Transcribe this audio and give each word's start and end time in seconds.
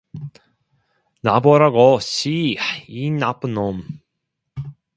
놔 1.21 1.41
보라고, 1.41 1.99
씨, 1.99 2.57
이 2.87 3.11
나쁜 3.11 3.53
놈! 3.53 3.83